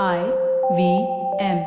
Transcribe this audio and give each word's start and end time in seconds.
I 0.00 0.32
V 0.74 1.06
M. 1.38 1.58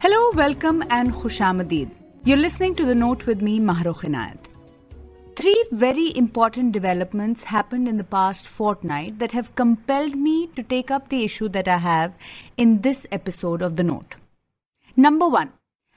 Hello, 0.00 0.32
welcome, 0.34 0.84
and 0.90 1.14
Khushamadid. 1.14 1.90
You're 2.24 2.36
listening 2.36 2.74
to 2.74 2.84
The 2.84 2.94
Note 2.94 3.24
with 3.24 3.40
me, 3.40 3.58
Mahrukh 3.58 4.04
Inayet. 4.04 4.36
Three 5.34 5.64
very 5.72 6.14
important 6.14 6.72
developments 6.72 7.44
happened 7.44 7.88
in 7.88 7.96
the 7.96 8.04
past 8.04 8.46
fortnight 8.46 9.18
that 9.18 9.32
have 9.32 9.54
compelled 9.54 10.14
me 10.14 10.48
to 10.48 10.62
take 10.62 10.90
up 10.90 11.08
the 11.08 11.24
issue 11.24 11.48
that 11.48 11.68
I 11.68 11.78
have 11.78 12.12
in 12.58 12.82
this 12.82 13.06
episode 13.10 13.62
of 13.62 13.76
The 13.76 13.82
Note. 13.82 14.14
Number 14.94 15.26
one, 15.26 15.54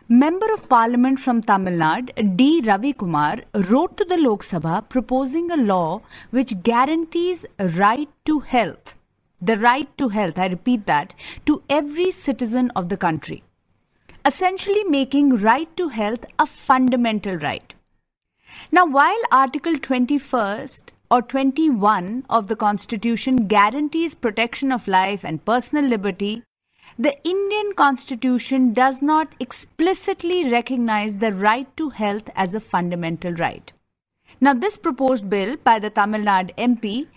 Member 0.07 0.53
of 0.53 0.69
Parliament 0.69 1.19
from 1.19 1.41
Tamil 1.41 1.79
Nadu, 1.79 2.37
D. 2.37 2.61
Ravi 2.63 2.93
Kumar, 2.93 3.39
wrote 3.55 3.97
to 3.97 4.05
the 4.05 4.17
Lok 4.17 4.43
Sabha 4.43 4.87
proposing 4.87 5.49
a 5.49 5.57
law 5.57 6.01
which 6.29 6.61
guarantees 6.61 7.43
right 7.57 8.07
to 8.25 8.41
health, 8.41 8.93
the 9.41 9.57
right 9.57 9.89
to 9.97 10.09
health, 10.09 10.37
I 10.37 10.45
repeat 10.45 10.85
that, 10.85 11.15
to 11.47 11.63
every 11.71 12.11
citizen 12.11 12.69
of 12.75 12.89
the 12.89 12.97
country, 12.97 13.43
essentially 14.23 14.83
making 14.83 15.37
right 15.37 15.75
to 15.75 15.87
health 15.87 16.23
a 16.37 16.45
fundamental 16.45 17.37
right. 17.37 17.73
Now, 18.71 18.85
while 18.85 19.23
Article 19.31 19.73
21st 19.73 20.91
or 21.09 21.23
21 21.23 22.27
of 22.29 22.47
the 22.47 22.55
Constitution 22.55 23.47
guarantees 23.47 24.13
protection 24.13 24.71
of 24.71 24.87
life 24.87 25.25
and 25.25 25.43
personal 25.43 25.85
liberty, 25.85 26.43
the 26.97 27.21
Indian 27.25 27.73
Constitution 27.75 28.73
does 28.73 29.01
not 29.01 29.27
explicitly 29.39 30.49
recognize 30.49 31.17
the 31.17 31.33
right 31.33 31.67
to 31.75 31.89
health 31.89 32.29
as 32.35 32.53
a 32.53 32.61
fundamental 32.61 33.33
right. 33.33 33.73
Now, 34.39 34.53
this 34.53 34.77
proposed 34.77 35.29
bill 35.29 35.57
by 35.57 35.79
the 35.79 35.89
Tamil 35.89 36.21
Nadu 36.21 36.55
MP 36.55 37.07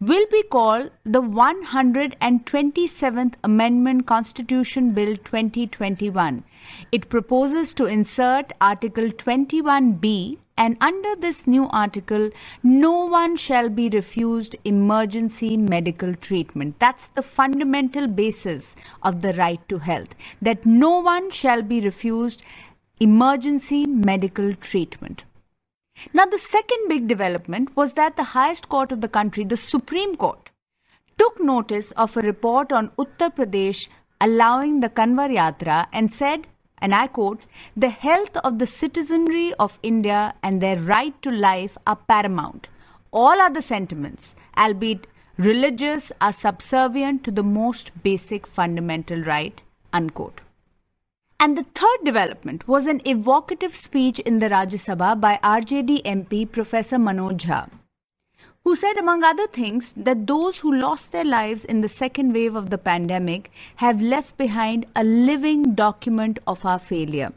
will 0.00 0.26
be 0.30 0.44
called 0.44 0.92
the 1.04 1.22
127th 1.22 3.34
Amendment 3.42 4.06
Constitution 4.06 4.92
Bill 4.92 5.16
2021. 5.16 6.44
It 6.92 7.08
proposes 7.08 7.74
to 7.74 7.86
insert 7.86 8.52
Article 8.60 9.08
21B 9.08 10.38
and 10.56 10.76
under 10.80 11.16
this 11.16 11.46
new 11.46 11.68
article, 11.70 12.30
no 12.62 13.06
one 13.06 13.36
shall 13.36 13.68
be 13.68 13.88
refused 13.88 14.54
emergency 14.64 15.56
medical 15.56 16.14
treatment. 16.14 16.78
That's 16.78 17.08
the 17.08 17.22
fundamental 17.22 18.06
basis 18.06 18.76
of 19.02 19.20
the 19.22 19.32
right 19.32 19.68
to 19.68 19.78
health, 19.78 20.14
that 20.40 20.64
no 20.64 21.00
one 21.00 21.30
shall 21.30 21.62
be 21.62 21.80
refused 21.80 22.42
emergency 23.00 23.86
medical 23.86 24.54
treatment. 24.54 25.24
Now, 26.12 26.26
the 26.26 26.38
second 26.38 26.88
big 26.88 27.08
development 27.08 27.76
was 27.76 27.94
that 27.94 28.16
the 28.16 28.30
highest 28.34 28.68
court 28.68 28.92
of 28.92 29.00
the 29.00 29.08
country, 29.08 29.44
the 29.44 29.56
Supreme 29.56 30.16
Court, 30.16 30.50
took 31.18 31.40
notice 31.40 31.90
of 31.92 32.16
a 32.16 32.20
report 32.20 32.72
on 32.72 32.90
Uttar 32.98 33.34
Pradesh 33.34 33.88
allowing 34.20 34.80
the 34.80 34.88
Kanwar 34.88 35.30
Yatra 35.30 35.86
and 35.92 36.10
said 36.10 36.46
and 36.84 36.94
I 36.94 37.06
quote, 37.06 37.40
the 37.74 37.88
health 37.88 38.36
of 38.44 38.58
the 38.58 38.66
citizenry 38.66 39.54
of 39.58 39.78
India 39.82 40.34
and 40.42 40.60
their 40.60 40.76
right 40.76 41.20
to 41.22 41.30
life 41.30 41.78
are 41.86 41.96
paramount. 41.96 42.68
All 43.10 43.40
other 43.40 43.62
sentiments, 43.62 44.34
albeit 44.54 45.06
religious, 45.38 46.12
are 46.20 46.32
subservient 46.32 47.24
to 47.24 47.30
the 47.30 47.42
most 47.42 47.90
basic 48.02 48.46
fundamental 48.46 49.22
right, 49.22 49.62
unquote. 49.94 50.42
And 51.40 51.56
the 51.56 51.64
third 51.64 52.04
development 52.04 52.68
was 52.68 52.86
an 52.86 53.00
evocative 53.06 53.74
speech 53.74 54.18
in 54.20 54.40
the 54.40 54.50
Rajya 54.50 54.82
Sabha 54.84 55.18
by 55.18 55.38
RJD 55.42 56.02
MP 56.02 56.50
Professor 56.50 56.98
Manoj 56.98 57.38
Jha 57.46 57.70
who 58.64 58.74
said, 58.74 58.96
among 58.96 59.22
other 59.22 59.46
things, 59.46 59.92
that 59.94 60.26
those 60.26 60.58
who 60.58 60.74
lost 60.74 61.12
their 61.12 61.24
lives 61.24 61.64
in 61.64 61.82
the 61.82 61.88
second 61.88 62.32
wave 62.32 62.56
of 62.56 62.70
the 62.70 62.78
pandemic 62.78 63.50
have 63.76 64.00
left 64.00 64.36
behind 64.38 64.86
a 64.96 65.04
living 65.04 65.74
document 65.74 66.38
of 66.46 66.64
our 66.64 66.78
failure. 66.78 67.32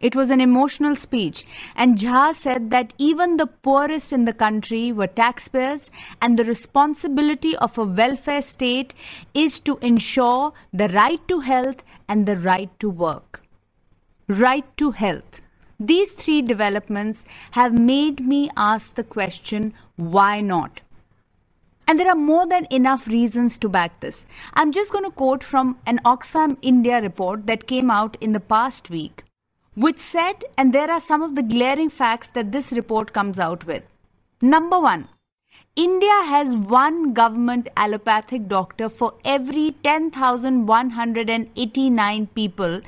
It 0.00 0.16
was 0.16 0.30
an 0.30 0.40
emotional 0.40 0.96
speech, 0.96 1.46
and 1.76 1.96
Jha 1.96 2.34
said 2.34 2.70
that 2.70 2.92
even 2.98 3.36
the 3.36 3.46
poorest 3.46 4.12
in 4.12 4.24
the 4.24 4.32
country 4.32 4.90
were 4.90 5.06
taxpayers, 5.06 5.90
and 6.20 6.36
the 6.36 6.44
responsibility 6.44 7.56
of 7.56 7.78
a 7.78 7.84
welfare 7.84 8.42
state 8.42 8.94
is 9.32 9.60
to 9.60 9.78
ensure 9.78 10.52
the 10.72 10.88
right 10.88 11.26
to 11.28 11.38
health 11.40 11.84
and 12.08 12.26
the 12.26 12.36
right 12.36 12.70
to 12.80 12.90
work. 12.90 13.44
Right 14.26 14.66
to 14.76 14.90
health. 14.90 15.41
These 15.84 16.12
three 16.12 16.42
developments 16.42 17.24
have 17.52 17.76
made 17.76 18.20
me 18.20 18.50
ask 18.56 18.94
the 18.94 19.02
question 19.02 19.74
why 19.96 20.40
not? 20.40 20.80
And 21.88 21.98
there 21.98 22.08
are 22.08 22.14
more 22.14 22.46
than 22.46 22.68
enough 22.70 23.08
reasons 23.08 23.58
to 23.58 23.68
back 23.68 23.98
this. 23.98 24.24
I'm 24.54 24.70
just 24.70 24.92
going 24.92 25.02
to 25.02 25.10
quote 25.10 25.42
from 25.42 25.78
an 25.84 25.98
Oxfam 26.04 26.56
India 26.62 27.00
report 27.00 27.48
that 27.48 27.66
came 27.66 27.90
out 27.90 28.16
in 28.20 28.30
the 28.30 28.38
past 28.38 28.90
week, 28.90 29.24
which 29.74 29.98
said, 29.98 30.44
and 30.56 30.72
there 30.72 30.88
are 30.88 31.00
some 31.00 31.20
of 31.20 31.34
the 31.34 31.42
glaring 31.42 31.90
facts 31.90 32.28
that 32.28 32.52
this 32.52 32.70
report 32.70 33.12
comes 33.12 33.40
out 33.40 33.66
with. 33.66 33.82
Number 34.40 34.78
one, 34.78 35.08
India 35.74 36.22
has 36.26 36.54
one 36.54 37.14
government 37.14 37.66
allopathic 37.76 38.46
doctor 38.46 38.88
for 38.88 39.14
every 39.24 39.74
10,189 39.82 42.26
people 42.28 42.80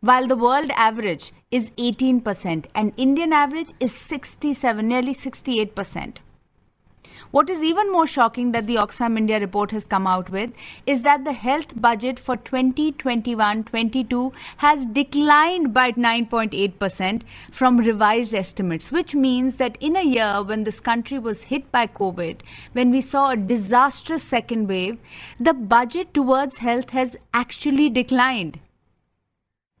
while 0.00 0.28
the 0.28 0.36
world 0.36 0.70
average 0.76 1.32
is 1.50 1.70
18% 1.70 2.66
and 2.72 2.92
Indian 2.96 3.32
average 3.32 3.72
is 3.80 3.92
67, 3.92 4.86
nearly 4.86 5.12
68%. 5.12 6.18
What 7.30 7.50
is 7.50 7.62
even 7.62 7.92
more 7.92 8.06
shocking 8.06 8.52
that 8.52 8.66
the 8.66 8.76
Oxfam 8.76 9.16
India 9.16 9.38
report 9.38 9.70
has 9.70 9.86
come 9.86 10.06
out 10.06 10.30
with 10.30 10.50
is 10.86 11.02
that 11.02 11.24
the 11.24 11.32
health 11.32 11.80
budget 11.80 12.18
for 12.18 12.36
2021-22 12.36 14.32
has 14.58 14.86
declined 14.86 15.72
by 15.72 15.92
9.8% 15.92 17.22
from 17.52 17.78
revised 17.78 18.34
estimates, 18.34 18.90
which 18.90 19.14
means 19.14 19.56
that 19.56 19.78
in 19.80 19.96
a 19.96 20.02
year 20.02 20.42
when 20.42 20.64
this 20.64 20.80
country 20.80 21.18
was 21.18 21.42
hit 21.44 21.70
by 21.70 21.86
COVID, 21.86 22.40
when 22.72 22.90
we 22.90 23.00
saw 23.00 23.30
a 23.30 23.36
disastrous 23.36 24.22
second 24.24 24.68
wave, 24.68 24.98
the 25.38 25.54
budget 25.54 26.12
towards 26.12 26.58
health 26.58 26.90
has 26.90 27.16
actually 27.32 27.88
declined. 27.88 28.58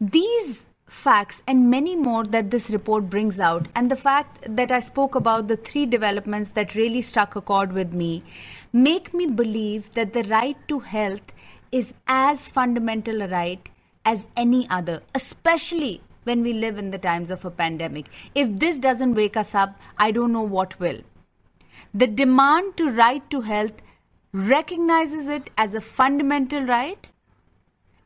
These 0.00 0.67
facts 0.88 1.42
and 1.46 1.70
many 1.70 1.94
more 1.94 2.24
that 2.24 2.50
this 2.50 2.70
report 2.70 3.10
brings 3.10 3.38
out, 3.38 3.68
and 3.74 3.90
the 3.90 3.96
fact 3.96 4.38
that 4.48 4.72
I 4.72 4.80
spoke 4.80 5.14
about 5.14 5.48
the 5.48 5.56
three 5.56 5.86
developments 5.86 6.50
that 6.50 6.74
really 6.74 7.02
struck 7.02 7.36
a 7.36 7.40
chord 7.40 7.72
with 7.72 7.92
me, 7.92 8.24
make 8.72 9.12
me 9.14 9.26
believe 9.26 9.92
that 9.94 10.12
the 10.12 10.22
right 10.24 10.56
to 10.68 10.80
health 10.80 11.32
is 11.70 11.94
as 12.06 12.48
fundamental 12.48 13.22
a 13.22 13.28
right 13.28 13.68
as 14.04 14.26
any 14.36 14.66
other, 14.70 15.02
especially 15.14 16.00
when 16.24 16.42
we 16.42 16.52
live 16.52 16.78
in 16.78 16.90
the 16.90 16.98
times 16.98 17.30
of 17.30 17.44
a 17.44 17.50
pandemic. 17.50 18.06
If 18.34 18.58
this 18.58 18.78
doesn't 18.78 19.14
wake 19.14 19.36
us 19.36 19.54
up, 19.54 19.78
I 19.98 20.10
don't 20.10 20.32
know 20.32 20.42
what 20.42 20.78
will. 20.80 21.00
The 21.94 22.06
demand 22.06 22.76
to 22.78 22.90
right 22.90 23.28
to 23.30 23.42
health 23.42 23.82
recognizes 24.32 25.28
it 25.28 25.50
as 25.56 25.74
a 25.74 25.80
fundamental 25.80 26.62
right 26.62 27.06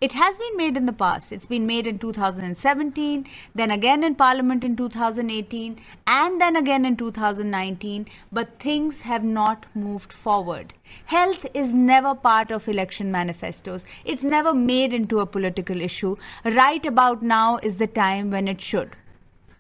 It 0.03 0.15
has 0.15 0.37
been 0.37 0.57
made 0.57 0.77
in 0.77 0.87
the 0.87 0.93
past. 0.93 1.31
It's 1.31 1.47
been 1.47 1.65
made 1.65 1.87
in 1.87 2.01
2017, 2.01 3.25
then 3.55 3.71
again 3.71 4.03
in 4.03 4.17
Parliament 4.17 4.65
in 4.65 4.75
2018, 4.75 5.79
and 6.09 6.41
then 6.41 6.57
again 6.57 6.85
in 6.85 6.97
2019, 6.97 8.09
but 8.33 8.59
things 8.59 9.03
have 9.03 9.23
not 9.23 9.65
moved 9.77 10.13
forward. 10.13 10.75
Health 11.05 11.47
is 11.55 11.73
never 11.73 12.17
part 12.17 12.51
of 12.51 12.67
election 12.67 13.13
manifestos. 13.13 13.85
It's 14.05 14.25
never 14.25 14.53
made 14.53 14.93
into 14.93 15.21
a 15.21 15.27
political 15.39 15.81
issue. 15.81 16.17
Right 16.45 16.85
about 16.85 17.23
now 17.23 17.59
is 17.63 17.77
the 17.77 17.87
time 17.87 18.33
when 18.33 18.49
it 18.49 18.61
should. 18.61 18.97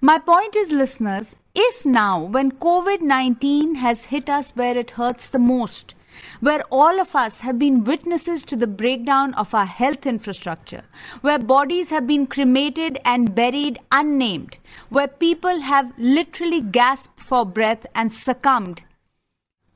My 0.00 0.18
point 0.18 0.56
is, 0.56 0.72
listeners, 0.72 1.36
if 1.54 1.86
now, 1.86 2.20
when 2.20 2.50
COVID 2.50 3.00
19 3.00 3.76
has 3.76 4.06
hit 4.06 4.28
us 4.28 4.50
where 4.56 4.76
it 4.76 4.98
hurts 5.02 5.28
the 5.28 5.38
most, 5.38 5.94
where 6.40 6.62
all 6.70 7.00
of 7.00 7.14
us 7.14 7.40
have 7.40 7.58
been 7.58 7.84
witnesses 7.84 8.44
to 8.44 8.56
the 8.56 8.66
breakdown 8.66 9.34
of 9.34 9.54
our 9.54 9.66
health 9.66 10.06
infrastructure, 10.06 10.82
where 11.20 11.38
bodies 11.38 11.90
have 11.90 12.06
been 12.06 12.26
cremated 12.26 12.98
and 13.04 13.34
buried 13.34 13.78
unnamed, 13.90 14.56
where 14.88 15.08
people 15.08 15.60
have 15.60 15.92
literally 15.98 16.60
gasped 16.60 17.20
for 17.20 17.46
breath 17.46 17.86
and 17.94 18.12
succumbed. 18.12 18.82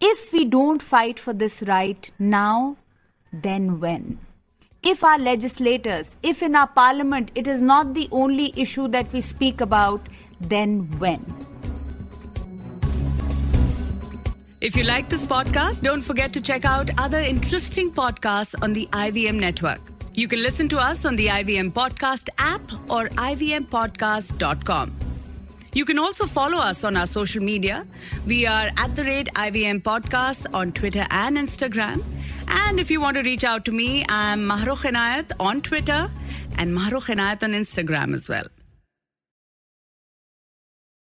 If 0.00 0.33
we 0.33 0.44
don't 0.44 0.83
fight 0.83 1.19
for 1.19 1.33
this 1.33 1.62
right 1.62 2.11
now, 2.19 2.77
then 3.32 3.81
when? 3.81 4.19
If 4.82 5.03
our 5.03 5.19
legislators, 5.19 6.17
if 6.23 6.43
in 6.43 6.55
our 6.55 6.69
parliament 6.69 7.31
it 7.35 7.49
is 7.49 7.62
not 7.62 7.94
the 7.94 8.09
only 8.12 8.53
issue 8.56 8.89
that 8.89 9.12
we 9.12 9.21
speak 9.21 9.61
about, 9.61 10.09
then 10.41 10.99
when? 10.99 11.45
If 14.67 14.77
you 14.77 14.83
like 14.83 15.09
this 15.09 15.25
podcast, 15.25 15.83
don't 15.83 16.03
forget 16.03 16.33
to 16.33 16.41
check 16.41 16.65
out 16.65 16.91
other 16.99 17.21
interesting 17.21 17.89
podcasts 17.89 18.61
on 18.61 18.73
the 18.73 18.89
IVM 18.93 19.39
network. 19.39 19.81
You 20.13 20.27
can 20.27 20.43
listen 20.43 20.69
to 20.71 20.79
us 20.79 21.05
on 21.05 21.15
the 21.15 21.29
IVM 21.29 21.71
Podcast 21.71 22.31
app 22.39 22.73
or 22.91 23.09
ivmpodcast.com. 23.11 24.97
You 25.73 25.85
can 25.85 26.01
also 26.01 26.27
follow 26.27 26.59
us 26.59 26.83
on 26.83 26.97
our 26.97 27.07
social 27.07 27.45
media. 27.45 27.87
We 28.27 28.45
are 28.45 28.71
at 28.77 28.97
the 28.97 29.05
rate 29.05 29.29
IVM 29.35 29.83
Podcast 29.83 30.53
on 30.53 30.73
Twitter 30.73 31.07
and 31.11 31.37
Instagram. 31.37 32.03
And 32.49 32.81
if 32.81 32.91
you 32.91 33.01
want 33.01 33.19
to 33.19 33.23
reach 33.23 33.45
out 33.45 33.65
to 33.67 33.73
me, 33.73 34.05
I'm 34.09 34.41
Mahrukh 34.41 34.85
Inayet 34.91 35.31
on 35.39 35.63
Twitter 35.63 36.11
and 36.59 36.77
Mahrukh 36.77 37.15
Inayet 37.15 37.45
on 37.45 37.53
Instagram 37.53 38.15
as 38.15 38.29
well. 38.29 38.47